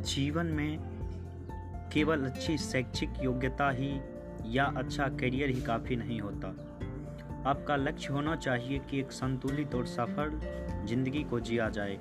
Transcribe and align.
जीवन 0.00 0.46
में 0.46 0.78
केवल 1.92 2.24
अच्छी 2.24 2.58
शैक्षिक 2.58 3.10
योग्यता 3.22 3.70
ही 3.70 4.00
या 4.46 4.64
अच्छा 4.64 5.08
करियर 5.08 5.50
ही 5.50 5.60
काफ़ी 5.62 5.96
नहीं 5.96 6.20
होता। 6.20 6.48
आपका 7.50 7.76
लक्ष्य 7.76 8.12
होना 8.12 8.36
चाहिए 8.36 8.78
कि 8.78 9.00
एक 9.00 9.12
संतुलित 9.12 9.74
और 9.74 9.86
सफल 9.86 10.40
ज़िंदगी 10.86 11.22
को 11.22 11.40
जिया 11.40 11.68
जाए। 11.68 11.98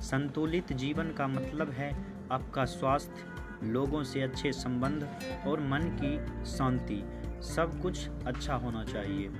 संतुलित 0.00 0.72
जीवन 0.72 1.12
का 1.12 1.26
मतलब 1.28 1.70
है 1.70 1.96
आपका 2.32 2.64
स्वास्थ्य, 2.64 3.24
लोगों 3.66 4.04
से 4.04 4.22
अच्छे 4.22 4.52
संबंध 4.52 5.08
और 5.46 5.60
मन 5.60 5.98
की 6.02 6.46
शांति। 6.46 7.02
सब 7.42 7.80
कुछ 7.82 8.08
अच्छा 8.26 8.54
होना 8.54 8.84
चाहिए। 8.84 9.30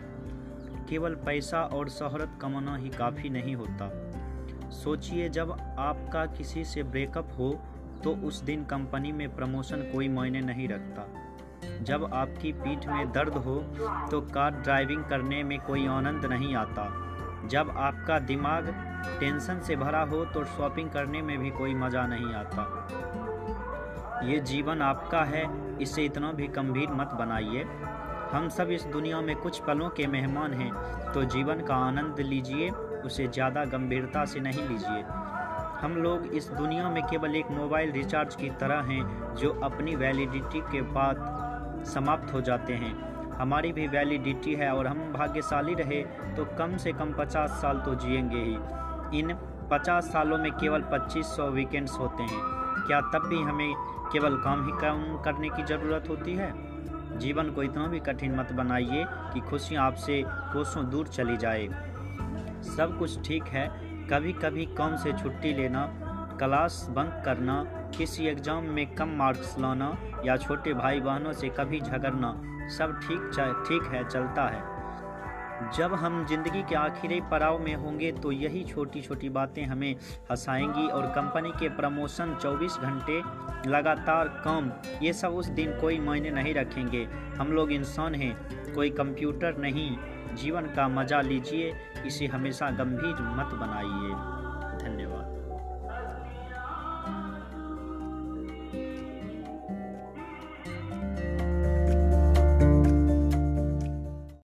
केवल 0.88 1.14
पैसा 1.14 1.62
और 1.62 1.88
शहरत 1.88 2.38
कमाना 2.40 2.76
ही 2.76 2.88
काफ़ी 2.88 3.28
नहीं 3.28 3.54
होता। 3.54 3.90
सोचिए 4.70 5.28
जब 5.28 5.52
आपका 5.78 6.26
किसी 6.26 6.64
से 6.64 6.82
ब्रेकअप 6.82 7.28
हो 7.38 7.62
तो 8.06 8.12
उस 8.24 8.40
दिन 8.42 8.64
कंपनी 8.64 9.10
में 9.12 9.28
प्रमोशन 9.36 9.80
कोई 9.92 10.08
मायने 10.08 10.40
नहीं 10.40 10.68
रखता। 10.68 11.06
जब 11.84 12.04
आपकी 12.14 12.52
पीठ 12.54 12.86
में 12.88 13.10
दर्द 13.12 13.34
हो 13.36 13.54
तो 14.10 14.20
कार 14.28 14.50
ड्राइविंग 14.54 15.02
करने 15.04 15.42
में 15.44 15.58
कोई 15.60 15.86
आनंद 15.88 16.24
नहीं 16.24 16.54
आता। 16.56 16.84
जब 17.48 17.70
आपका 17.78 18.18
दिमाग 18.28 18.68
टेंशन 19.20 19.60
से 19.60 19.76
भरा 19.76 20.02
हो 20.04 20.24
तो 20.24 20.44
शॉपिंग 20.46 20.90
करने 20.90 21.22
में 21.22 21.38
भी 21.38 21.50
कोई 21.50 21.74
मज़ा 21.74 22.06
नहीं 22.06 22.34
आता। 22.34 22.62
ये 24.24 24.38
जीवन 24.42 24.82
आपका 24.82 25.22
है, 25.24 25.44
इसे 25.82 26.04
इतना 26.04 26.32
भी 26.32 26.46
गंभीर 26.48 26.92
मत 26.92 27.14
बनाइए। 27.18 27.64
हम 28.32 28.48
सब 28.48 28.70
इस 28.70 28.84
दुनिया 28.86 29.20
में 29.20 29.36
कुछ 29.36 29.58
पलों 29.64 29.88
के 29.90 30.06
मेहमान 30.08 30.54
हैं 30.54 30.72
तो 31.12 31.24
जीवन 31.26 31.60
का 31.60 31.74
आनंद 31.86 32.20
लीजिए, 32.22 32.70
उसे 32.70 33.26
ज़्यादा 33.26 33.64
गंभीरता 33.66 34.24
से 34.24 34.40
नहीं 34.40 34.68
लीजिए। 34.68 35.02
हम 35.80 35.96
लोग 35.96 36.26
इस 36.26 36.48
दुनिया 36.48 36.88
में 36.90 37.02
केवल 37.02 37.36
एक 37.36 37.50
मोबाइल 37.50 37.90
रिचार्ज 37.92 38.34
की 38.34 38.50
तरह 38.50 38.80
हैं, 38.82 39.34
जो 39.34 39.50
अपनी 39.64 39.96
वैलिडिटी 39.96 40.60
के 40.60 40.80
बाद 40.82 41.84
समाप्त 41.86 42.32
हो 42.34 42.40
जाते 42.40 42.72
हैं। 42.72 42.94
हमारी 43.32 43.72
भी 43.72 43.86
वैलिडिटी 43.86 44.54
है 44.54 44.70
और 44.74 44.86
हम 44.86 45.12
भाग्यशाली 45.12 45.74
रहे 45.74 46.02
तो 46.36 46.44
कम 46.44 46.76
से 46.76 46.92
कम 46.92 47.12
पचास 47.12 47.50
साल 47.50 47.78
तो 47.78 47.94
जिएँगे 47.94 48.38
ही। 48.38 49.18
इन 49.18 49.34
पचास 49.70 50.04
सालों 50.04 50.38
में 50.38 50.52
केवल 50.52 50.82
पच्चीस 50.82 51.26
सौ 51.26 51.46
वीकेंड्स 51.46 51.98
होते 51.98 52.22
हैं। 52.22 52.40
क्या 52.86 53.00
तब 53.00 53.26
भी 53.28 53.42
हमें 53.42 53.74
केवल 54.12 54.36
काम 54.36 54.66
ही 54.66 54.72
कम 54.72 55.22
करने 55.24 55.48
की 55.48 55.62
ज़रूरत 55.62 56.08
होती 56.08 56.34
है? 56.34 56.52
जीवन 57.18 57.50
को 57.50 57.62
इतना 57.62 57.86
भी 57.86 58.00
कठिन 58.00 58.34
मत 58.34 58.52
बनाइए 58.52 59.04
कि 59.08 59.40
खुशियाँ 59.40 59.86
आपसे 59.86 60.22
कोसों 60.26 60.90
दूर 60.90 61.06
चली 61.06 61.36
जाए। 61.36 61.68
सब 62.76 62.96
कुछ 62.98 63.26
ठीक 63.28 63.44
है 63.44 63.85
कभी 64.10 64.32
कभी 64.32 64.64
कम 64.78 64.96
से 64.96 65.12
छुट्टी 65.12 65.52
लेना, 65.54 65.86
क्लास 66.38 66.86
बंक 66.90 67.22
करना, 67.24 67.62
किसी 67.96 68.26
एग्ज़ाम 68.26 68.64
में 68.64 68.86
कम 68.94 69.16
मार्क्स 69.18 69.58
लाना 69.58 69.96
या 70.24 70.36
छोटे 70.36 70.74
भाई 70.74 71.00
बहनों 71.00 71.32
से 71.32 71.48
कभी 71.48 71.80
झगड़ना, 71.80 72.32
सब 72.68 72.98
ठीक 73.00 73.30
ठीक 73.68 73.92
है, 73.92 74.08
चलता 74.08 74.48
है। 74.48 74.74
जब 75.76 75.94
हम 75.94 76.24
ज़िंदगी 76.26 76.62
के 76.62 76.74
आखिरी 76.74 77.20
पड़ाव 77.30 77.58
में 77.58 77.74
होंगे 77.74 78.10
तो 78.12 78.32
यही 78.32 78.64
छोटी 78.64 79.02
छोटी 79.02 79.28
बातें 79.28 79.64
हमें 79.64 79.94
हंसाएँगी 80.30 80.86
और 80.88 81.06
कंपनी 81.10 81.50
के 81.50 81.68
प्रमोशन 81.68 82.34
24 82.42 82.78
घंटे 82.80 83.20
लगातार 83.70 84.28
काम, 84.44 84.70
ये 85.02 85.12
सब 85.12 85.34
उस 85.34 85.46
दिन 85.50 85.78
कोई 85.80 85.98
मायने 86.00 86.30
नहीं 86.30 86.54
रखेंगे। 86.54 87.06
हम 87.38 87.52
लोग 87.52 87.72
इंसान 87.72 88.14
हैं, 88.14 88.36
कोई 88.74 88.90
कंप्यूटर 88.92 89.56
नहीं। 89.58 89.90
जीवन 90.34 90.62
का 90.62 90.88
मज़ा 90.88 91.20
लीजिए 91.20 91.74
इसे 92.06 92.26
हमेशा 92.26 92.70
गंभीर 92.70 93.14
मत 93.14 93.54
बनाइए। 93.54 94.14
धन्यवाद। 94.84 95.45